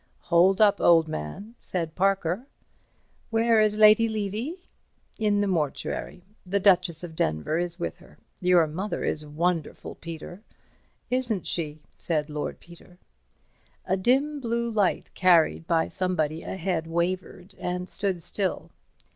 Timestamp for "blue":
14.39-14.71